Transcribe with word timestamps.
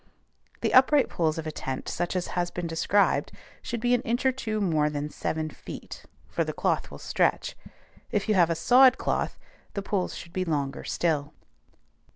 The 0.61 0.73
upright 0.73 1.09
poles 1.09 1.37
of 1.37 1.45
a 1.45 1.51
tent 1.51 1.87
such 1.87 2.15
as 2.15 2.29
has 2.33 2.49
been 2.49 2.65
described 2.65 3.31
should 3.61 3.79
be 3.79 3.93
an 3.93 4.01
inch 4.01 4.25
or 4.25 4.31
two 4.31 4.59
more 4.59 4.89
than 4.89 5.11
seven 5.11 5.51
feet, 5.51 6.05
for 6.27 6.43
the 6.43 6.53
cloth 6.53 6.89
will 6.89 6.97
stretch. 6.97 7.55
If 8.09 8.27
you 8.27 8.33
have 8.33 8.49
a 8.49 8.55
sod 8.55 8.97
cloth, 8.97 9.37
the 9.75 9.83
poles 9.83 10.15
should 10.15 10.33
be 10.33 10.43
longer 10.43 10.83
still. 10.83 11.35